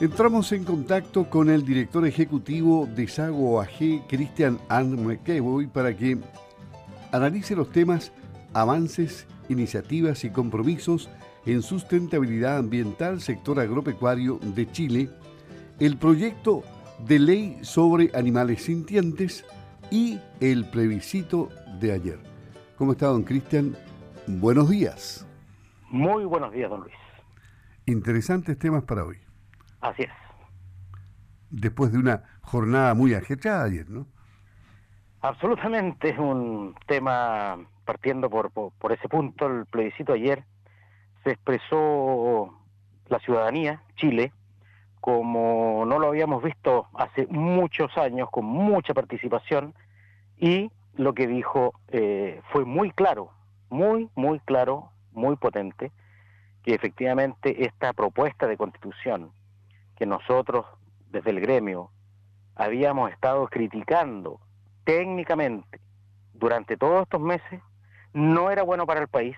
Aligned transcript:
Entramos 0.00 0.50
en 0.50 0.64
contacto 0.64 1.30
con 1.30 1.48
el 1.48 1.64
director 1.64 2.04
ejecutivo 2.04 2.88
de 2.96 3.06
Sago 3.06 3.60
AG, 3.60 4.08
Christian 4.08 4.58
Ann 4.68 5.06
McEvoy, 5.06 5.68
para 5.68 5.96
que 5.96 6.18
analice 7.12 7.54
los 7.54 7.70
temas 7.70 8.10
avances, 8.54 9.24
iniciativas 9.48 10.24
y 10.24 10.30
compromisos 10.30 11.08
en 11.46 11.62
sustentabilidad 11.62 12.58
ambiental, 12.58 13.20
sector 13.20 13.60
agropecuario 13.60 14.40
de 14.42 14.68
Chile, 14.72 15.10
el 15.78 15.96
proyecto 15.96 16.64
de 17.06 17.20
ley 17.20 17.58
sobre 17.62 18.10
animales 18.14 18.64
sintientes 18.64 19.44
y 19.92 20.18
el 20.40 20.68
plebiscito 20.70 21.50
de 21.78 21.92
ayer. 21.92 22.18
¿Cómo 22.76 22.92
está, 22.92 23.06
don 23.06 23.22
Cristian? 23.22 23.76
Buenos 24.26 24.68
días. 24.70 25.24
Muy 25.88 26.24
buenos 26.24 26.52
días, 26.52 26.68
don 26.68 26.80
Luis. 26.80 26.94
Interesantes 27.86 28.58
temas 28.58 28.82
para 28.82 29.04
hoy. 29.04 29.23
Así 29.84 30.04
es. 30.04 30.10
Después 31.50 31.92
de 31.92 31.98
una 31.98 32.22
jornada 32.40 32.94
muy 32.94 33.12
agitada 33.12 33.64
ayer, 33.64 33.88
¿no? 33.90 34.06
Absolutamente, 35.20 36.08
es 36.08 36.18
un 36.18 36.74
tema, 36.86 37.58
partiendo 37.84 38.30
por, 38.30 38.50
por, 38.50 38.92
ese 38.92 39.08
punto, 39.10 39.46
el 39.46 39.66
plebiscito 39.66 40.14
ayer, 40.14 40.42
se 41.22 41.32
expresó 41.32 42.58
la 43.08 43.18
ciudadanía, 43.18 43.82
Chile, 43.96 44.32
como 45.02 45.84
no 45.84 45.98
lo 45.98 46.08
habíamos 46.08 46.42
visto 46.42 46.86
hace 46.94 47.26
muchos 47.26 47.96
años, 47.98 48.30
con 48.30 48.46
mucha 48.46 48.94
participación, 48.94 49.74
y 50.38 50.70
lo 50.94 51.12
que 51.12 51.26
dijo 51.26 51.74
eh, 51.88 52.40
fue 52.52 52.64
muy 52.64 52.90
claro, 52.90 53.32
muy, 53.68 54.08
muy 54.14 54.40
claro, 54.40 54.92
muy 55.12 55.36
potente, 55.36 55.92
que 56.62 56.74
efectivamente 56.74 57.66
esta 57.66 57.92
propuesta 57.92 58.46
de 58.46 58.56
constitución 58.56 59.30
que 59.96 60.06
nosotros 60.06 60.66
desde 61.10 61.30
el 61.30 61.40
gremio 61.40 61.90
habíamos 62.54 63.10
estado 63.10 63.46
criticando 63.48 64.40
técnicamente 64.84 65.80
durante 66.32 66.76
todos 66.76 67.02
estos 67.02 67.20
meses, 67.20 67.60
no 68.12 68.50
era 68.50 68.62
bueno 68.62 68.86
para 68.86 69.00
el 69.00 69.08
país 69.08 69.36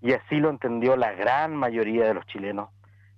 y 0.00 0.12
así 0.12 0.36
lo 0.36 0.50
entendió 0.50 0.96
la 0.96 1.12
gran 1.12 1.56
mayoría 1.56 2.06
de 2.06 2.14
los 2.14 2.26
chilenos 2.26 2.68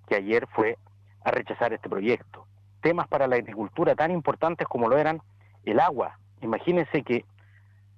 que 0.06 0.16
ayer 0.16 0.46
fue 0.54 0.78
a 1.24 1.32
rechazar 1.32 1.72
este 1.72 1.88
proyecto. 1.88 2.46
Temas 2.80 3.08
para 3.08 3.26
la 3.26 3.36
agricultura 3.36 3.96
tan 3.96 4.12
importantes 4.12 4.69
como 4.69 4.88
lo 4.88 4.96
eran 4.96 5.20
el 5.64 5.80
agua. 5.80 6.19
Imagínense 6.42 7.02
que 7.02 7.24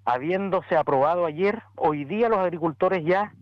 habiéndose 0.07 0.77
aprobado 0.77 1.27
ayer, 1.27 1.63
hoy 1.77 2.07
día 2.07 2.31
los 2.31 2.39
agricultores 2.39 3.05
ya 3.05 3.33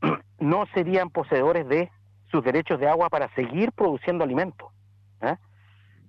no 0.38 0.64
serían 0.72 1.10
poseedores 1.10 1.68
de 1.68 1.90
sus 2.30 2.44
derechos 2.44 2.78
de 2.80 2.88
agua 2.88 3.08
para 3.08 3.32
seguir 3.34 3.72
produciendo 3.72 4.24
alimentos. 4.24 4.70
¿eh? 5.22 5.36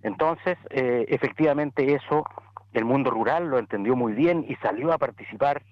Entonces, 0.04 0.58
eh, 0.70 1.06
efectivamente 1.10 1.94
eso 1.94 2.26
el 2.74 2.86
mundo 2.86 3.10
rural 3.10 3.48
lo 3.48 3.58
entendió 3.58 3.96
muy 3.96 4.14
bien 4.14 4.46
y 4.48 4.56
salió 4.58 4.94
a 4.94 4.98
participar 4.98 5.64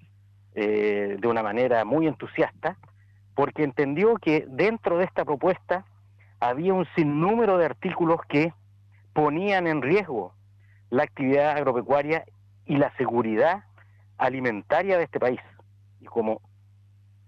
eh, 0.54 1.16
de 1.18 1.28
una 1.28 1.42
manera 1.42 1.84
muy 1.84 2.06
entusiasta, 2.06 2.76
porque 3.34 3.62
entendió 3.62 4.16
que 4.16 4.46
dentro 4.48 4.98
de 4.98 5.04
esta 5.04 5.24
propuesta 5.24 5.84
había 6.40 6.74
un 6.74 6.86
sinnúmero 6.96 7.58
de 7.58 7.66
artículos 7.66 8.20
que 8.28 8.52
ponían 9.12 9.66
en 9.66 9.82
riesgo 9.82 10.34
la 10.90 11.04
actividad 11.04 11.56
agropecuaria 11.56 12.24
y 12.64 12.76
la 12.76 12.94
seguridad 12.96 13.64
alimentaria 14.16 14.98
de 14.98 15.04
este 15.04 15.20
país. 15.20 15.40
Y 16.00 16.06
como 16.06 16.40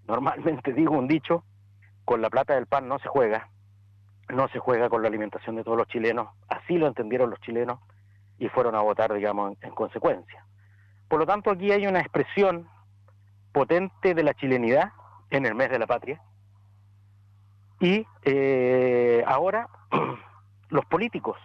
normalmente 0.07 0.73
digo 0.73 0.97
un 0.97 1.07
dicho, 1.07 1.43
con 2.11 2.21
la 2.21 2.29
plata 2.29 2.55
del 2.55 2.67
pan 2.67 2.89
no 2.89 2.99
se 2.99 3.07
juega, 3.07 3.47
no 4.27 4.49
se 4.49 4.59
juega 4.59 4.89
con 4.89 5.01
la 5.01 5.07
alimentación 5.07 5.55
de 5.55 5.63
todos 5.63 5.77
los 5.77 5.87
chilenos, 5.87 6.27
así 6.49 6.77
lo 6.77 6.87
entendieron 6.87 7.29
los 7.29 7.39
chilenos 7.39 7.79
y 8.37 8.49
fueron 8.49 8.75
a 8.75 8.81
votar, 8.81 9.13
digamos, 9.13 9.55
en, 9.61 9.71
consecuencia. 9.71 10.45
Por 11.07 11.19
lo 11.19 11.25
tanto, 11.25 11.51
aquí 11.51 11.71
hay 11.71 11.87
una 11.87 12.01
expresión 12.01 12.67
potente 13.53 14.13
de 14.13 14.23
la 14.23 14.33
chilenidad 14.33 14.91
en 15.29 15.45
el 15.45 15.55
mes 15.55 15.69
de 15.69 15.79
la 15.79 15.87
patria 15.87 16.21
y 17.79 18.05
eh, 18.23 19.23
ahora 19.25 19.69
los 20.69 20.83
políticos, 20.87 21.37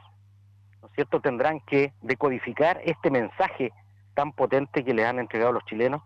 ¿no 0.83 0.89
es 0.89 0.95
cierto?, 0.95 1.21
tendrán 1.21 1.61
que 1.61 1.93
decodificar 2.03 2.81
este 2.83 3.13
mensaje 3.13 3.73
tan 4.15 4.33
potente 4.33 4.85
que 4.85 4.95
les 4.95 5.07
han 5.07 5.21
entregado 5.21 5.53
los 5.53 5.65
chilenos 5.67 6.03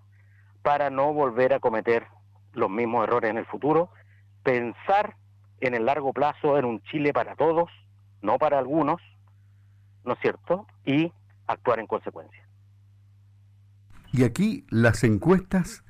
para 0.61 0.91
no 0.91 1.15
volver 1.15 1.55
a 1.55 1.61
cometer 1.61 2.09
los 2.53 2.69
mismos 2.69 3.05
errores 3.05 3.31
en 3.31 3.39
el 3.39 3.47
futuro, 3.47 3.89
pensar 4.43 5.17
en 5.61 5.75
el 5.75 5.87
largo 5.87 6.13
plazo 6.13 6.59
en 6.59 6.65
un 6.65 6.83
Chile 6.83 7.13
para 7.13 7.37
todos, 7.37 7.71
no 8.23 8.39
para 8.39 8.59
algunos, 8.59 9.01
¿no 10.05 10.15
es 10.15 10.19
cierto? 10.21 10.67
Y 10.85 11.13
actuar 11.47 11.81
en 11.81 11.87
consecuencia. 11.87 12.47
Y 14.13 14.25
aquí 14.25 14.67
las 14.71 15.05
encuestas 15.05 15.85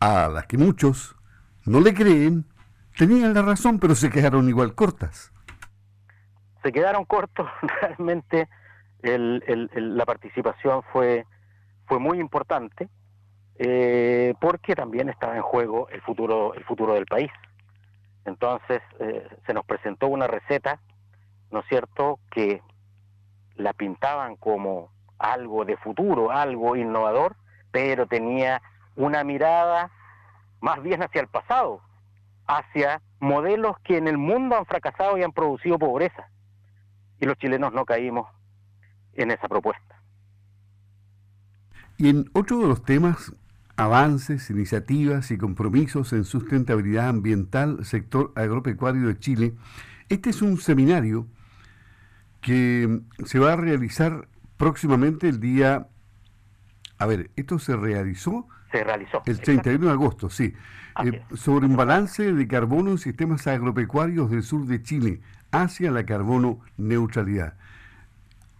a 0.00 0.28
las 0.28 0.46
que 0.46 0.58
muchos 0.58 1.16
no 1.64 1.80
le 1.80 1.94
creen, 1.94 2.46
tenían 2.96 3.34
la 3.34 3.42
razón, 3.42 3.78
pero 3.78 3.94
se 3.94 4.10
quedaron 4.10 4.48
igual 4.48 4.74
cortas. 4.74 5.32
Se 6.62 6.72
quedaron 6.72 7.04
cortos, 7.04 7.48
realmente 7.80 8.48
la 9.02 10.06
participación 10.06 10.82
fue, 10.92 11.26
fue 11.86 11.98
muy 11.98 12.18
importante 12.18 12.88
eh, 13.56 14.34
porque 14.40 14.74
también 14.74 15.08
estaba 15.08 15.36
en 15.36 15.42
juego 15.42 15.88
el 15.90 16.00
futuro, 16.02 16.54
el 16.54 16.64
futuro 16.64 16.94
del 16.94 17.06
país. 17.06 17.30
Entonces 18.24 18.80
eh, 19.00 19.28
se 19.46 19.54
nos 19.54 19.64
presentó 19.64 20.08
una 20.08 20.26
receta, 20.26 20.80
¿no 21.50 21.60
es 21.60 21.66
cierto?, 21.66 22.18
que 22.30 22.62
la 23.56 23.72
pintaban 23.72 24.36
como 24.36 24.90
algo 25.18 25.64
de 25.64 25.76
futuro, 25.76 26.30
algo 26.30 26.76
innovador, 26.76 27.36
pero 27.70 28.06
tenía 28.06 28.62
una 28.96 29.24
mirada 29.24 29.90
más 30.60 30.82
bien 30.82 31.02
hacia 31.02 31.20
el 31.20 31.28
pasado, 31.28 31.80
hacia 32.46 33.02
modelos 33.20 33.76
que 33.84 33.96
en 33.96 34.08
el 34.08 34.18
mundo 34.18 34.56
han 34.56 34.66
fracasado 34.66 35.18
y 35.18 35.22
han 35.22 35.32
producido 35.32 35.78
pobreza. 35.78 36.28
Y 37.20 37.26
los 37.26 37.36
chilenos 37.38 37.72
no 37.72 37.84
caímos 37.84 38.28
en 39.14 39.30
esa 39.30 39.48
propuesta. 39.48 40.00
Y 41.96 42.08
en 42.08 42.24
otro 42.34 42.58
de 42.58 42.68
los 42.68 42.82
temas, 42.82 43.32
avances, 43.76 44.50
iniciativas 44.50 45.30
y 45.30 45.38
compromisos 45.38 46.12
en 46.12 46.24
sustentabilidad 46.24 47.08
ambiental, 47.08 47.84
sector 47.84 48.32
agropecuario 48.36 49.08
de 49.08 49.18
Chile, 49.18 49.54
este 50.08 50.30
es 50.30 50.42
un 50.42 50.58
seminario 50.58 51.26
que 52.40 53.00
se 53.24 53.38
va 53.38 53.54
a 53.54 53.56
realizar 53.56 54.28
próximamente 54.56 55.28
el 55.28 55.40
día... 55.40 55.88
A 56.98 57.06
ver, 57.06 57.30
¿esto 57.36 57.58
se 57.58 57.74
realizó? 57.76 58.46
Se 58.70 58.84
realizó. 58.84 59.22
El 59.26 59.40
31 59.40 59.86
de 59.86 59.92
agosto, 59.92 60.30
sí. 60.30 60.54
Eh, 61.04 61.22
sobre 61.34 61.66
un 61.66 61.76
balance 61.76 62.32
de 62.32 62.46
carbono 62.46 62.92
en 62.92 62.98
sistemas 62.98 63.46
agropecuarios 63.46 64.30
del 64.30 64.44
sur 64.44 64.66
de 64.66 64.82
Chile 64.82 65.20
hacia 65.50 65.90
la 65.90 66.06
carbono 66.06 66.60
neutralidad. 66.76 67.54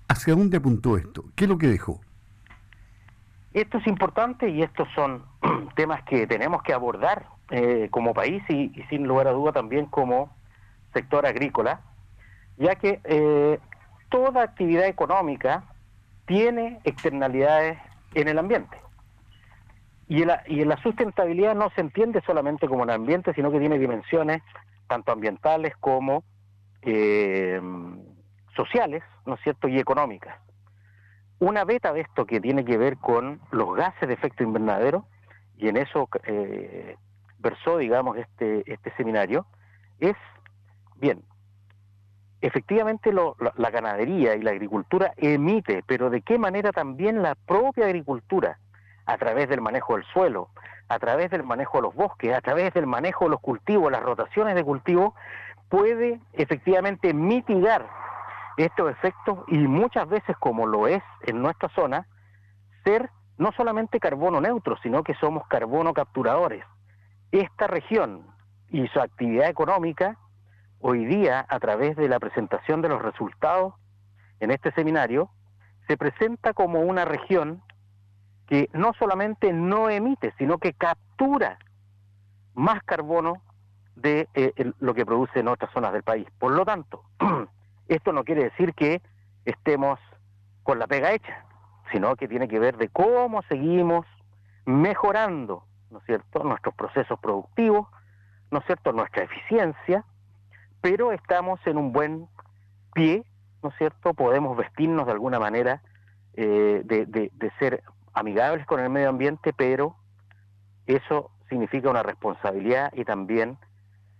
¿Hacia 0.09 0.35
dónde 0.35 0.57
apuntó 0.57 0.97
esto? 0.97 1.25
¿Qué 1.37 1.45
es 1.45 1.49
lo 1.49 1.59
que 1.59 1.69
dejó? 1.69 2.01
Esto 3.55 3.79
es 3.79 3.87
importante 3.87 4.49
y 4.49 4.63
estos 4.63 4.89
son 4.97 5.25
temas 5.77 6.03
que 6.03 6.27
tenemos 6.27 6.63
que 6.65 6.73
abordar 6.73 7.27
eh, 7.51 7.89
como 7.91 8.13
país 8.13 8.43
y, 8.49 8.71
sin 8.91 9.07
lugar 9.07 9.29
a 9.29 9.33
duda 9.33 9.53
también 9.53 9.87
como 9.87 10.37
sector 10.93 11.25
agrícola, 11.25 11.81
ya 12.57 12.75
que 12.75 13.01
eh, 13.05 13.61
toda 14.09 14.43
actividad 14.43 14.87
económica 14.87 15.65
tiene 16.27 16.81
externalidades 16.83 17.79
en 18.15 18.27
el 18.27 18.39
ambiente. 18.39 18.77
Y, 20.09 20.25
y 20.49 20.65
la 20.65 20.77
sustentabilidad 20.83 21.55
no 21.55 21.71
se 21.71 21.81
entiende 21.81 22.23
solamente 22.27 22.67
como 22.67 22.83
el 22.83 22.91
ambiente, 22.91 23.35
sino 23.35 23.53
que 23.53 23.61
tiene 23.61 23.79
dimensiones 23.79 24.43
tanto 24.89 25.13
ambientales 25.13 25.77
como 25.77 26.25
eh, 26.83 27.61
sociales, 28.57 29.05
¿no 29.27 29.35
es 29.35 29.41
cierto?, 29.43 29.69
y 29.69 29.79
económicas. 29.79 30.37
Una 31.45 31.67
beta 31.67 31.93
de 31.93 32.01
esto 32.01 32.25
que 32.25 32.41
tiene 32.41 32.65
que 32.65 32.79
ver 32.79 32.97
con 32.97 33.39
los 33.51 33.77
gases 33.77 34.09
de 34.09 34.15
efecto 34.15 34.43
invernadero, 34.43 35.05
y 35.59 35.69
en 35.69 35.77
eso 35.77 36.09
eh, 36.23 36.97
versó, 37.39 37.77
digamos, 37.77 38.17
este, 38.17 38.65
este 38.73 38.91
seminario, 38.97 39.45
es, 40.01 40.17
bien, 40.97 41.23
efectivamente 42.41 43.13
la, 43.13 43.71
ganadería 43.71 44.37
y 44.37 44.41
la 44.41 44.53
agricultura 44.53 45.13
emite, 45.19 45.85
pero 45.87 46.09
de 46.09 46.23
qué 46.23 46.39
manera 46.39 46.73
también 46.73 47.21
la 47.21 47.35
propia 47.35 47.85
agricultura, 47.85 48.59
a 49.05 49.19
través 49.19 49.51
del 49.51 49.61
manejo 49.61 49.97
del 49.97 50.05
suelo, 50.15 50.49
a 50.89 50.99
través 50.99 51.31
del 51.31 51.43
manejo 51.43 51.77
de 51.77 51.83
los 51.83 51.95
bosques, 51.95 52.35
a 52.35 52.41
través 52.41 52.73
del 52.73 52.87
manejo 52.87 53.27
de 53.27 53.33
los 53.33 53.41
cultivos, 53.41 53.93
las 53.93 54.03
rotaciones 54.03 54.55
de 54.55 54.65
cultivo, 54.65 55.15
puede 55.69 56.21
efectivamente 56.33 57.13
mitigar 57.13 57.87
estos 58.57 58.91
efectos 58.91 59.39
y 59.49 59.59
muchas 59.59 60.09
veces, 60.09 60.37
como 60.39 60.67
lo 60.67 60.87
es 60.87 61.03
en 61.23 61.43
nuestra 61.43 61.69
zona, 61.71 62.07
ser 62.85 63.11
no 63.37 63.53
solamente 63.53 63.99
carbono 63.99 64.41
neutro, 64.41 64.77
sino 64.83 65.03
que 65.03 65.15
somos 65.15 65.47
carbono 65.49 65.93
capturadores. 65.93 66.65
Esta 67.33 67.67
región 67.67 68.27
y 68.69 68.87
su 68.89 69.01
actividad 69.01 69.49
económica 69.49 70.19
hoy 70.81 71.05
día, 71.07 71.45
a 71.49 71.59
través 71.59 71.97
de 71.97 72.09
la 72.09 72.21
presentación 72.21 72.83
de 72.83 72.91
los 72.91 73.03
resultados 73.03 73.75
en 74.41 74.51
este 74.51 74.71
seminario, 74.73 75.31
se 75.89 75.97
presenta 75.97 76.53
como 76.53 76.81
una 76.81 77.05
región 77.05 77.63
que 78.47 78.69
no 78.73 78.93
solamente 78.99 79.53
no 79.53 79.89
emite, 79.89 80.35
sino 80.39 80.59
que 80.59 80.75
captura 80.75 81.59
más 82.55 82.83
carbono 82.85 83.43
de 83.97 84.29
eh, 84.35 84.53
lo 84.79 84.95
que 84.95 85.07
produce 85.07 85.41
en 85.41 85.49
otras 85.49 85.73
zonas 85.73 85.93
del 85.93 86.03
país. 86.03 86.27
Por 86.39 86.53
lo 86.53 86.65
tanto, 86.65 87.05
esto 87.89 88.13
no 88.13 88.25
quiere 88.25 88.45
decir 88.45 88.75
que 88.75 89.03
estemos 89.45 89.99
con 90.63 90.79
la 90.79 90.87
pega 90.87 91.13
hecha, 91.13 91.45
sino 91.93 92.17
que 92.17 92.29
tiene 92.29 92.49
que 92.49 92.59
ver 92.59 92.77
de 92.77 92.89
cómo 92.89 93.43
seguimos 93.43 94.07
mejorando, 94.65 95.65
¿no 95.91 95.99
es 95.99 96.05
cierto?, 96.05 96.43
nuestros 96.43 96.75
procesos 96.75 97.19
productivos, 97.21 97.87
¿no 98.51 98.61
es 98.61 98.67
cierto?, 98.67 98.93
nuestra 98.93 99.25
eficiencia, 99.25 100.05
pero 100.81 101.13
estamos 101.13 101.61
en 101.67 101.77
un 101.77 101.93
buen 101.93 102.29
pie, 102.95 103.25
¿no 103.63 103.71
es 103.71 103.77
cierto?, 103.77 104.15
podemos 104.15 104.57
vestirnos 104.57 105.07
de 105.07 105.13
alguna 105.13 105.39
manera 105.39 105.83
eh, 106.35 106.83
de, 106.85 107.07
de 107.07 107.53
ser 107.59 107.83
amigables 108.15 108.67
con 108.67 108.81
el 108.81 108.91
medio 108.91 109.11
ambiente, 109.11 109.53
pero 109.53 109.97
eso 110.87 111.31
significa 111.49 111.91
una 111.91 112.03
responsabilidad 112.03 112.93
y 112.95 113.05
también 113.05 113.59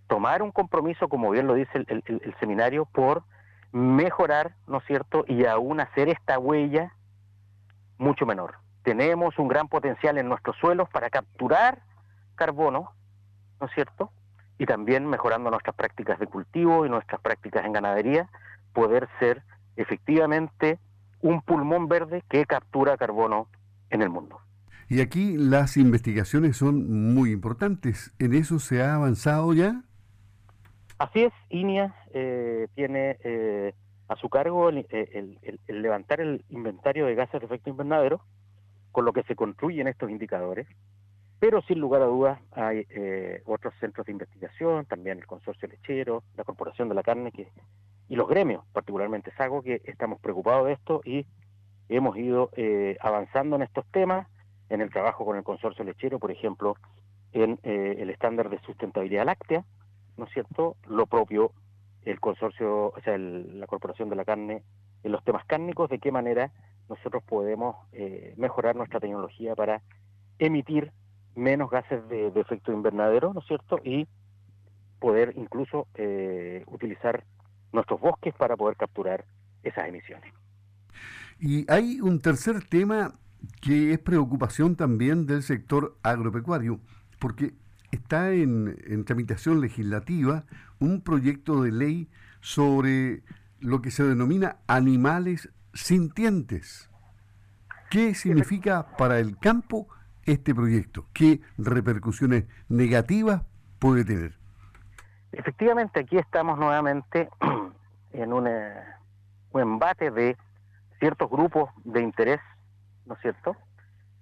tomar 0.07 0.43
un 0.43 0.53
compromiso, 0.53 1.09
como 1.09 1.31
bien 1.31 1.47
lo 1.47 1.55
dice 1.55 1.71
el, 1.75 2.35
seminario, 2.41 2.85
por 2.85 3.25
mejorar, 3.75 4.55
¿no 4.69 4.79
es 4.79 4.85
cierto?, 4.85 5.25
y 5.27 5.47
aún 5.47 5.81
hacer 5.81 6.09
esta 6.09 6.39
huella 6.39 6.95
mucho 7.99 8.25
menor. 8.25 8.55
Tenemos 8.85 9.37
un 9.37 9.49
gran 9.49 9.67
potencial 9.67 10.17
en 10.17 10.29
nuestros 10.29 10.57
suelos 10.59 10.89
para 10.91 11.11
capturar 11.11 11.83
carbono, 12.37 12.93
¿no 13.61 13.67
es 13.67 13.73
cierto? 13.75 14.13
Y 14.59 14.67
también 14.67 15.07
mejorando 15.09 15.51
nuestras 15.51 15.75
prácticas 15.75 16.21
de 16.21 16.29
cultivo 16.29 16.87
y 16.87 16.89
nuestras 16.89 17.21
prácticas 17.21 17.65
en 17.65 17.73
ganadería, 17.73 18.31
poder 18.73 19.09
ser 19.19 19.43
efectivamente 19.75 20.79
un 21.21 21.43
pulmón 21.43 21.89
verde 21.89 22.23
que 22.29 22.47
captura 22.47 22.97
carbono 22.97 23.49
en 23.91 24.03
el 24.03 24.09
mundo. 24.09 24.39
Y 24.89 25.01
aquí 25.01 25.37
las 25.37 25.77
investigaciones 25.77 26.57
son 26.57 27.13
muy 27.13 27.33
importantes. 27.33 28.15
¿En 28.21 28.35
eso 28.35 28.61
se 28.61 28.83
ha 28.85 28.95
avanzado 28.95 29.53
ya? 29.53 29.83
Así 31.05 31.23
es, 31.23 31.35
INIA 31.51 31.95
eh, 32.15 32.67
tiene 32.75 33.19
eh, 33.23 33.75
a 34.09 34.17
su 34.17 34.31
cargo 34.31 34.71
el, 34.71 35.39
levantar 35.69 36.23
el 36.23 36.47
inventario 36.49 37.05
de 37.05 37.15
gases 37.15 37.43
de 37.43 37.47
efecto 37.47 37.69
invernadero, 37.69 38.23
con 38.91 39.05
lo 39.05 39.13
que 39.13 39.23
se 39.25 39.37
construyen 39.37 39.87
estos 39.87 40.09
indicadores, 40.09 40.67
pero 41.41 41.61
sin 41.61 41.79
lugar 41.79 42.01
a 42.01 42.07
dudas 42.07 42.41
hay 42.53 42.87
eh, 42.89 43.43
otros 43.45 43.75
centros 43.81 44.07
de 44.07 44.13
investigación, 44.13 44.87
también 44.87 45.19
el 45.19 45.27
consorcio 45.27 45.69
lechero, 45.69 46.23
la 46.39 46.45
Corporación 46.45 46.89
de 46.89 46.95
la 46.95 47.03
Carne 47.03 47.33
que, 47.33 47.49
y 48.09 48.17
los 48.17 48.27
gremios, 48.27 48.65
particularmente 48.73 49.31
SAGO, 49.37 49.61
que 49.61 49.83
estamos 49.85 50.19
preocupados 50.21 50.69
de 50.69 50.73
esto 50.73 51.03
y 51.05 51.27
hemos 51.91 52.17
ido 52.17 52.49
avanzando 53.01 53.57
en 53.57 53.63
estos 53.63 53.85
temas, 53.91 54.27
en 54.71 54.81
el 54.81 54.89
trabajo 54.89 55.27
con 55.27 55.37
el 55.37 55.45
consorcio 55.45 55.85
lechero, 55.85 56.19
por 56.19 56.31
ejemplo, 56.31 56.77
en 57.35 57.59
el 57.63 58.09
estándar 58.09 58.49
de 58.49 58.59
sustentabilidad 58.61 59.27
láctea, 59.27 59.67
¿no 60.17 60.25
es 60.25 60.33
cierto?, 60.33 60.77
lo 60.87 61.07
propio 61.07 61.53
el 62.05 62.21
consorcio, 62.21 62.89
o 62.89 63.01
sea, 63.03 63.17
la 63.17 63.67
Corporación 63.67 64.11
de 64.11 64.17
la 64.17 64.25
Carne 64.25 64.63
en 65.03 65.13
los 65.13 65.25
temas 65.25 65.45
cárnicos, 65.47 65.91
de 65.91 65.99
qué 65.99 66.13
manera 66.13 66.53
nosotros 66.89 67.23
podemos 67.23 67.77
eh, 67.93 68.35
mejorar 68.37 68.77
nuestra 68.77 69.01
tecnología 69.01 69.55
para 69.55 69.83
emitir 70.39 70.93
menos 71.35 71.71
gases 71.71 72.07
de, 72.09 72.29
efecto 72.29 72.73
invernadero, 72.73 73.33
¿no 73.33 73.41
es 73.41 73.47
cierto?, 73.47 73.79
y 73.83 74.07
poder 74.99 75.33
incluso 75.37 75.87
eh, 75.95 76.65
utilizar 76.67 77.25
nuestros 77.73 78.01
bosques 78.01 78.35
para 78.35 78.57
poder 78.57 78.77
capturar 78.77 79.25
esas 79.63 79.89
emisiones. 79.89 80.33
Y 81.41 81.71
hay 81.71 82.01
un 82.01 82.21
tercer 82.21 82.63
tema 82.69 83.15
que 83.61 83.93
es 83.93 83.99
preocupación 83.99 84.77
también 84.77 85.27
del 85.27 85.43
sector 85.43 85.97
agropecuario, 86.03 86.81
porque 87.19 87.53
está 87.95 88.33
en, 88.33 89.05
tramitación 89.05 89.61
legislativa 89.61 90.45
un 90.79 91.01
proyecto 91.01 91.63
de 91.63 91.73
ley 91.73 92.11
sobre 92.41 93.23
lo 93.61 93.81
que 93.81 93.91
se 93.91 94.05
denomina 94.05 94.57
animales 94.67 95.51
sintientes. 95.73 96.91
¿Qué 97.91 98.15
significa 98.15 98.97
para 98.97 99.19
el 99.19 99.39
campo 99.39 99.89
este 100.25 100.55
proyecto? 100.55 101.07
¿Qué 101.13 101.41
repercusiones 101.57 102.45
negativas 102.69 103.43
puede 103.79 104.05
tener? 104.05 104.39
Efectivamente, 105.33 106.01
aquí 106.01 106.19
estamos 106.19 106.59
nuevamente 106.59 107.29
en 108.13 108.33
un, 108.33 108.47
eh, 108.47 108.75
embate 109.55 110.11
de 110.11 110.37
ciertos 110.99 111.31
grupos 111.31 111.71
de 111.85 112.03
interés, 112.03 112.41
¿no 113.07 113.15
es 113.15 113.21
cierto? 113.21 113.57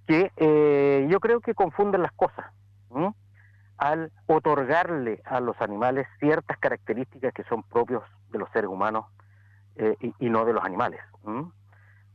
Que 0.06 0.30
eh, 0.36 1.06
yo 1.10 1.20
creo 1.20 1.40
que 1.40 1.54
confunden 1.54 2.02
las 2.02 2.12
cosas 2.12 2.46
al 3.82 4.12
otorgarle 4.28 5.20
a 5.24 5.40
los 5.40 5.60
animales 5.60 6.06
ciertas 6.20 6.56
características 6.58 7.34
que 7.34 7.42
son 7.42 7.64
propios 7.64 8.04
de 8.30 8.38
los 8.38 8.48
seres 8.50 8.70
humanos 8.70 9.06
eh, 9.74 9.96
y, 10.20 10.30
no 10.30 10.44
de 10.44 10.52
los 10.52 10.64
animales. 10.64 11.00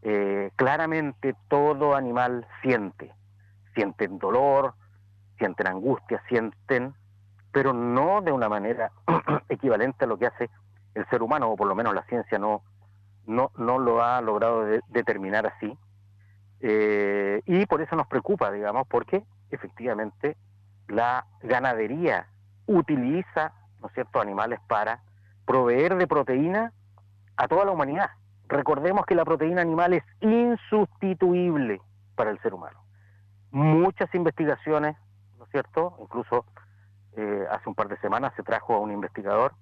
Eh, 0.01 0.49
claramente 0.55 1.35
todo 1.49 1.93
animal 1.93 2.47
siente, 2.61 3.13
sienten 3.75 4.17
dolor, 4.17 4.75
sienten 5.37 5.67
angustia, 5.67 6.23
sienten, 6.29 6.93
pero 7.51 7.73
no 7.73 8.21
de 8.21 8.31
una 8.31 8.47
manera 8.47 8.93
equivalente 9.49 10.05
a 10.05 10.07
lo 10.07 10.17
que 10.17 10.27
hace 10.27 10.49
el 10.93 11.05
ser 11.09 11.21
humano, 11.21 11.51
o 11.51 11.57
por 11.57 11.67
lo 11.67 11.75
menos 11.75 11.93
la 11.93 12.05
ciencia 12.05 12.39
no, 12.39 12.61
no, 13.25 13.51
no 13.57 13.77
lo 13.77 14.01
ha 14.01 14.21
logrado 14.21 14.63
determinar 14.87 15.45
así. 15.45 15.77
Eh, 16.61 17.41
y 17.45 17.65
por 17.65 17.81
eso 17.81 17.97
nos 17.97 18.07
preocupa, 18.07 18.53
digamos, 18.53 18.87
porque 18.87 19.25
efectivamente 19.51 20.37
la 20.87 21.25
ganadería 21.41 22.27
utiliza, 22.65 23.53
¿no 23.81 23.87
es 23.87 23.93
cierto?, 23.93 24.19
animales 24.21 24.59
para 24.67 25.01
proveer 25.45 25.95
de 25.95 26.07
proteína 26.07 26.73
a 27.35 27.47
toda 27.47 27.65
la 27.65 27.71
humanidad. 27.71 28.09
Recordemos 28.47 29.05
que 29.05 29.15
la 29.15 29.25
proteína 29.25 29.61
animal 29.61 29.93
es 29.93 30.03
insustituible 30.21 31.81
para 32.15 32.31
el 32.31 32.39
ser 32.41 32.53
humano. 32.53 32.79
Muchas 33.51 34.13
investigaciones, 34.15 34.95
¿no 35.37 35.45
es 35.45 35.51
cierto? 35.51 35.95
Incluso 35.99 36.45
eh, 37.15 37.45
hace 37.51 37.69
un 37.69 37.75
par 37.75 37.87
de 37.87 37.97
semanas 37.97 38.33
se 38.35 38.43
trajo 38.43 38.75
a 38.75 38.79
un 38.79 38.91
investigador 38.91 39.53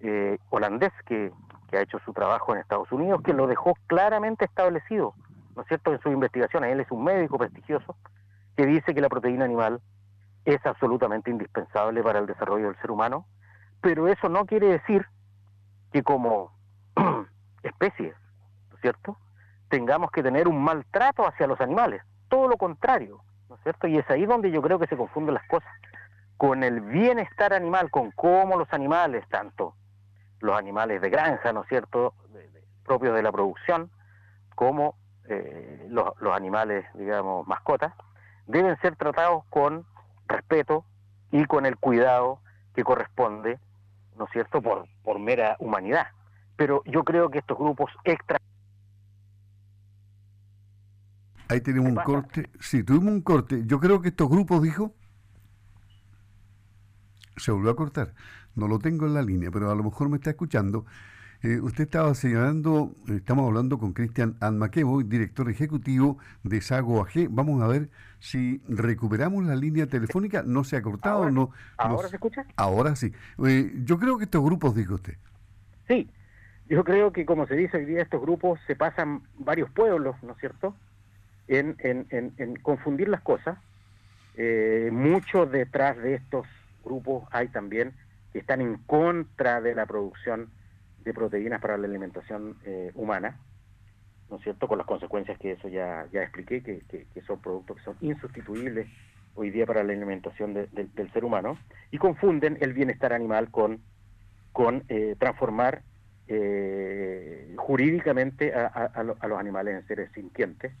eh, 0.00 0.38
holandés 0.50 0.92
que, 1.06 1.32
que, 1.68 1.78
ha 1.78 1.82
hecho 1.82 1.98
su 2.04 2.12
trabajo 2.12 2.54
en 2.54 2.60
Estados 2.60 2.90
Unidos, 2.92 3.22
que 3.22 3.32
lo 3.32 3.46
dejó 3.46 3.74
claramente 3.86 4.44
establecido, 4.44 5.14
¿no 5.54 5.62
es 5.62 5.68
cierto?, 5.68 5.92
en 5.92 6.00
sus 6.00 6.12
investigaciones. 6.12 6.72
Él 6.72 6.80
es 6.80 6.90
un 6.90 7.04
médico 7.04 7.38
prestigioso 7.38 7.96
que 8.56 8.66
dice 8.66 8.94
que 8.94 9.00
la 9.00 9.08
proteína 9.08 9.44
animal 9.44 9.80
es 10.46 10.64
absolutamente 10.64 11.30
indispensable 11.30 12.02
para 12.02 12.20
el 12.20 12.26
desarrollo 12.26 12.66
del 12.66 12.80
ser 12.80 12.92
humano, 12.92 13.26
pero 13.80 14.08
eso 14.08 14.28
no 14.28 14.46
quiere 14.46 14.68
decir 14.68 15.04
que 15.92 16.02
como 16.02 16.52
especie, 17.62 18.14
¿no 18.70 18.76
es 18.76 18.80
cierto?, 18.80 19.18
tengamos 19.68 20.12
que 20.12 20.22
tener 20.22 20.46
un 20.46 20.62
maltrato 20.62 21.26
hacia 21.26 21.48
los 21.48 21.60
animales, 21.60 22.00
todo 22.28 22.46
lo 22.46 22.56
contrario, 22.56 23.20
¿no 23.48 23.56
es 23.56 23.62
cierto? 23.62 23.88
Y 23.88 23.98
es 23.98 24.08
ahí 24.08 24.24
donde 24.24 24.52
yo 24.52 24.62
creo 24.62 24.78
que 24.78 24.86
se 24.86 24.96
confunden 24.96 25.34
las 25.34 25.46
cosas, 25.48 25.70
con 26.36 26.62
el 26.62 26.80
bienestar 26.80 27.52
animal, 27.52 27.90
con 27.90 28.12
cómo 28.12 28.56
los 28.56 28.72
animales, 28.72 29.26
tanto 29.28 29.74
los 30.38 30.56
animales 30.56 31.00
de 31.00 31.10
granja, 31.10 31.52
¿no 31.52 31.62
es 31.62 31.68
cierto?, 31.68 32.14
propios 32.84 33.16
de 33.16 33.22
la 33.22 33.32
producción, 33.32 33.90
como 34.54 34.94
eh, 35.28 35.86
los, 35.90 36.12
los 36.20 36.32
animales, 36.32 36.86
digamos, 36.94 37.48
mascotas, 37.48 37.92
deben 38.46 38.78
ser 38.78 38.94
tratados 38.94 39.44
con 39.50 39.84
respeto 40.28 40.84
y 41.30 41.44
con 41.46 41.66
el 41.66 41.76
cuidado 41.76 42.40
que 42.74 42.84
corresponde, 42.84 43.58
¿no 44.18 44.24
es 44.24 44.30
cierto?, 44.32 44.62
por, 44.62 44.86
por 45.02 45.18
mera 45.18 45.56
humanidad. 45.58 46.08
Pero 46.56 46.82
yo 46.86 47.04
creo 47.04 47.30
que 47.30 47.38
estos 47.38 47.58
grupos 47.58 47.90
extra... 48.04 48.38
Ahí 51.48 51.60
tenemos 51.60 51.90
un 51.90 51.96
corte. 51.96 52.50
Sí, 52.60 52.82
tuvimos 52.82 53.12
un 53.12 53.20
corte. 53.20 53.62
Yo 53.66 53.78
creo 53.78 54.00
que 54.00 54.08
estos 54.08 54.28
grupos, 54.28 54.62
dijo, 54.62 54.94
se 57.36 57.52
volvió 57.52 57.70
a 57.70 57.76
cortar. 57.76 58.14
No 58.54 58.68
lo 58.68 58.78
tengo 58.78 59.06
en 59.06 59.14
la 59.14 59.22
línea, 59.22 59.50
pero 59.50 59.70
a 59.70 59.74
lo 59.74 59.84
mejor 59.84 60.08
me 60.08 60.16
está 60.16 60.30
escuchando. 60.30 60.86
Eh, 61.42 61.60
usted 61.60 61.84
estaba 61.84 62.14
señalando, 62.14 62.92
estamos 63.08 63.46
hablando 63.46 63.78
con 63.78 63.92
Cristian 63.92 64.36
Anmaquebo, 64.40 65.02
director 65.02 65.50
ejecutivo 65.50 66.18
de 66.42 66.60
Sago 66.60 67.02
AG. 67.02 67.28
Vamos 67.28 67.62
a 67.62 67.66
ver 67.66 67.90
si 68.18 68.62
recuperamos 68.68 69.44
la 69.44 69.54
línea 69.54 69.86
telefónica. 69.86 70.42
¿No 70.44 70.64
se 70.64 70.76
ha 70.76 70.82
cortado? 70.82 71.18
¿Ahora, 71.18 71.30
no, 71.30 71.50
¿ahora 71.76 72.08
se 72.08 72.16
escucha? 72.16 72.46
Ahora 72.56 72.96
sí. 72.96 73.12
Eh, 73.46 73.72
yo 73.84 73.98
creo 73.98 74.18
que 74.18 74.24
estos 74.24 74.42
grupos, 74.42 74.74
dijo 74.74 74.94
usted. 74.94 75.14
Sí, 75.86 76.08
yo 76.68 76.84
creo 76.84 77.12
que 77.12 77.26
como 77.26 77.46
se 77.46 77.54
dice 77.54 77.76
hoy 77.76 77.84
día, 77.84 78.02
estos 78.02 78.20
grupos 78.20 78.58
se 78.66 78.74
pasan 78.74 79.22
varios 79.38 79.70
pueblos, 79.70 80.16
¿no 80.22 80.32
es 80.32 80.38
cierto?, 80.38 80.74
en, 81.48 81.76
en, 81.78 82.56
confundir 82.56 83.08
las 83.08 83.20
cosas. 83.20 83.58
Eh, 84.36 84.90
mucho 84.92 85.46
detrás 85.46 85.96
de 85.96 86.14
estos 86.14 86.46
grupos 86.84 87.24
hay 87.30 87.48
también 87.48 87.92
que 88.32 88.40
están 88.40 88.60
en 88.60 88.76
contra 88.78 89.60
de 89.60 89.74
la 89.74 89.86
producción 89.86 90.50
de 91.06 91.14
proteínas 91.14 91.60
para 91.60 91.78
la 91.78 91.86
alimentación 91.86 92.56
eh, 92.64 92.90
humana, 92.94 93.38
¿no 94.28 94.36
es 94.36 94.42
cierto? 94.42 94.66
Con 94.66 94.78
las 94.78 94.86
consecuencias 94.86 95.38
que 95.38 95.52
eso 95.52 95.68
ya, 95.68 96.06
ya 96.12 96.22
expliqué, 96.22 96.62
que, 96.62 96.80
que, 96.82 97.22
son 97.22 97.40
productos 97.40 97.76
que 97.76 97.84
son 97.84 97.96
insustituibles 98.00 98.88
hoy 99.36 99.50
día 99.50 99.66
para 99.66 99.84
la 99.84 99.92
alimentación 99.92 100.52
del 100.54 101.12
ser 101.12 101.24
humano, 101.24 101.58
y 101.90 101.98
confunden 101.98 102.58
el 102.60 102.72
bienestar 102.72 103.12
animal 103.12 103.50
con, 103.50 103.80
con 104.52 104.82
eh, 104.88 105.14
transformar 105.18 105.82
eh, 106.26 107.54
jurídicamente 107.56 108.52
a, 108.54 109.02
los 109.04 109.38
animales 109.38 109.76
en 109.76 109.86
seres 109.86 110.10
sintientes. 110.12 110.72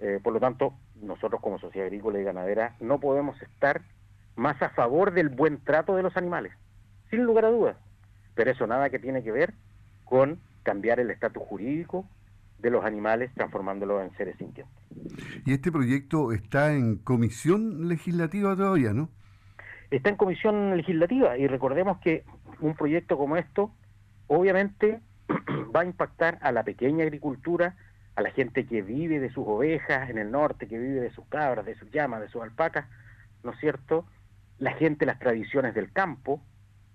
Eh, 0.00 0.18
por 0.22 0.32
lo 0.32 0.40
tanto, 0.40 0.74
nosotros 1.00 1.40
como 1.42 1.58
sociedad 1.58 1.86
agrícola 1.86 2.18
y 2.18 2.24
ganadera 2.24 2.74
no 2.80 2.98
podemos 2.98 3.40
estar 3.42 3.82
más 4.34 4.60
a 4.62 4.70
favor 4.70 5.12
del 5.12 5.28
buen 5.28 5.62
trato 5.62 5.94
de 5.94 6.02
los 6.02 6.16
animales, 6.16 6.52
sin 7.10 7.22
lugar 7.22 7.44
a 7.44 7.50
dudas. 7.50 7.76
Pero 8.40 8.52
eso 8.52 8.66
nada 8.66 8.88
que 8.88 8.98
tiene 8.98 9.22
que 9.22 9.32
ver 9.32 9.52
con 10.06 10.40
cambiar 10.62 10.98
el 10.98 11.10
estatus 11.10 11.42
jurídico 11.42 12.08
de 12.58 12.70
los 12.70 12.86
animales 12.86 13.30
transformándolos 13.34 14.02
en 14.02 14.16
seres 14.16 14.38
sintientes. 14.38 14.74
Y 15.44 15.52
este 15.52 15.70
proyecto 15.70 16.32
está 16.32 16.72
en 16.72 16.96
comisión 16.96 17.86
legislativa 17.86 18.56
todavía, 18.56 18.94
¿no? 18.94 19.10
Está 19.90 20.08
en 20.08 20.16
comisión 20.16 20.74
legislativa 20.74 21.36
y 21.36 21.48
recordemos 21.48 21.98
que 21.98 22.24
un 22.60 22.74
proyecto 22.74 23.18
como 23.18 23.36
esto 23.36 23.74
obviamente 24.26 25.02
va 25.76 25.80
a 25.80 25.84
impactar 25.84 26.38
a 26.40 26.50
la 26.50 26.62
pequeña 26.62 27.04
agricultura, 27.04 27.76
a 28.16 28.22
la 28.22 28.30
gente 28.30 28.64
que 28.64 28.80
vive 28.80 29.20
de 29.20 29.28
sus 29.28 29.46
ovejas 29.46 30.08
en 30.08 30.16
el 30.16 30.30
norte, 30.30 30.66
que 30.66 30.78
vive 30.78 31.00
de 31.02 31.10
sus 31.10 31.26
cabras, 31.26 31.66
de 31.66 31.74
sus 31.74 31.90
llamas, 31.90 32.22
de 32.22 32.30
sus 32.30 32.40
alpacas, 32.40 32.86
¿no 33.44 33.50
es 33.50 33.60
cierto? 33.60 34.06
La 34.56 34.72
gente, 34.72 35.04
las 35.04 35.18
tradiciones 35.18 35.74
del 35.74 35.92
campo, 35.92 36.40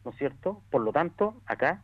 ¿no 0.05 0.11
es 0.11 0.17
cierto? 0.17 0.61
Por 0.69 0.81
lo 0.81 0.93
tanto, 0.93 1.35
acá 1.45 1.81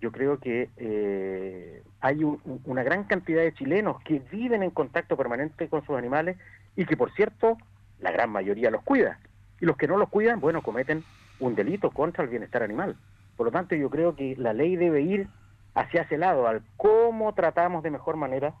yo 0.00 0.12
creo 0.12 0.38
que 0.38 0.70
eh, 0.76 1.82
hay 2.00 2.22
una 2.64 2.84
gran 2.84 3.04
cantidad 3.04 3.42
de 3.42 3.52
chilenos 3.52 4.00
que 4.04 4.20
viven 4.20 4.62
en 4.62 4.70
contacto 4.70 5.16
permanente 5.16 5.68
con 5.68 5.84
sus 5.84 5.96
animales 5.96 6.38
y 6.76 6.86
que, 6.86 6.96
por 6.96 7.12
cierto, 7.12 7.58
la 7.98 8.12
gran 8.12 8.30
mayoría 8.30 8.70
los 8.70 8.82
cuida. 8.84 9.18
Y 9.60 9.66
los 9.66 9.76
que 9.76 9.88
no 9.88 9.96
los 9.96 10.08
cuidan, 10.08 10.40
bueno, 10.40 10.62
cometen 10.62 11.02
un 11.40 11.56
delito 11.56 11.90
contra 11.90 12.22
el 12.22 12.30
bienestar 12.30 12.62
animal. 12.62 12.96
Por 13.36 13.46
lo 13.46 13.52
tanto, 13.52 13.74
yo 13.74 13.90
creo 13.90 14.14
que 14.14 14.36
la 14.36 14.52
ley 14.52 14.76
debe 14.76 15.02
ir 15.02 15.28
hacia 15.74 16.02
ese 16.02 16.16
lado, 16.16 16.46
al 16.46 16.62
cómo 16.76 17.34
tratamos 17.34 17.82
de 17.82 17.90
mejor 17.90 18.16
manera 18.16 18.54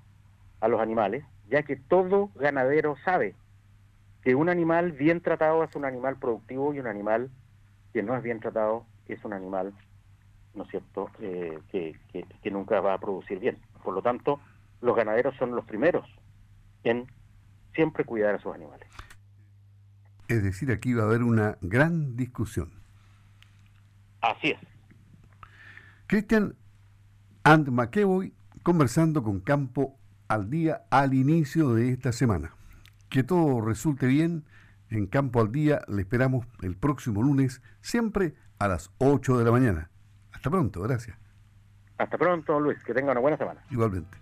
a 0.60 0.68
los 0.68 0.80
animales, 0.80 1.24
ya 1.48 1.62
que 1.62 1.76
todo 1.76 2.30
ganadero 2.34 2.96
sabe 3.04 3.34
que 4.22 4.34
un 4.34 4.48
animal 4.48 4.92
bien 4.92 5.20
tratado 5.20 5.62
es 5.62 5.74
un 5.76 5.84
animal 5.84 6.16
productivo 6.16 6.74
y 6.74 6.80
un 6.80 6.88
animal 6.88 7.30
que 7.98 8.02
no 8.04 8.16
es 8.16 8.22
bien 8.22 8.38
tratado 8.38 8.86
es 9.08 9.24
un 9.24 9.32
animal, 9.32 9.74
¿no 10.54 10.62
es 10.62 10.70
cierto?, 10.70 11.10
eh, 11.18 11.58
que, 11.68 11.96
que 12.12 12.50
nunca 12.52 12.80
va 12.80 12.94
a 12.94 12.98
producir 13.00 13.40
bien. 13.40 13.58
Por 13.82 13.92
lo 13.92 14.02
tanto, 14.02 14.38
los 14.80 14.94
ganaderos 14.94 15.34
son 15.36 15.50
los 15.50 15.64
primeros 15.64 16.08
en 16.84 17.08
siempre 17.74 18.04
cuidar 18.04 18.36
a 18.36 18.38
sus 18.38 18.54
animales. 18.54 18.86
Es 20.28 20.44
decir, 20.44 20.70
aquí 20.70 20.94
va 20.94 21.02
a 21.02 21.06
haber 21.06 21.24
una 21.24 21.58
gran 21.60 22.14
discusión. 22.14 22.70
Así 24.20 24.50
es. 24.50 24.60
Christian 26.06 26.54
and 27.42 27.68
McEvoy 27.68 28.32
conversando 28.62 29.24
con 29.24 29.40
Campo 29.40 29.98
al 30.28 30.50
Día 30.50 30.82
al 30.90 31.14
inicio 31.14 31.74
de 31.74 31.90
esta 31.90 32.12
semana. 32.12 32.52
Que 33.08 33.24
todo 33.24 33.60
resulte 33.60 34.06
bien. 34.06 34.44
En 34.90 35.06
Campo 35.06 35.40
al 35.40 35.52
Día 35.52 35.80
le 35.88 36.02
esperamos 36.02 36.46
el 36.62 36.76
próximo 36.76 37.22
lunes, 37.22 37.62
siempre 37.80 38.34
a 38.58 38.68
las 38.68 38.90
8 38.98 39.38
de 39.38 39.44
la 39.44 39.50
mañana. 39.50 39.90
Hasta 40.32 40.50
pronto, 40.50 40.80
gracias. 40.82 41.16
Hasta 41.98 42.16
pronto, 42.16 42.60
Luis. 42.60 42.82
Que 42.84 42.94
tenga 42.94 43.12
una 43.12 43.20
buena 43.20 43.36
semana. 43.36 43.60
Igualmente. 43.70 44.16